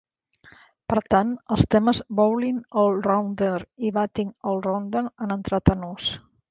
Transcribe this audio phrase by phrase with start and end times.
[0.93, 3.55] Per tant, els termes "bowling all-rounder"
[3.91, 6.15] i "batting all-rounder" han entrat en ús.